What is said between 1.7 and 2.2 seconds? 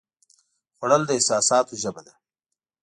ژبه ده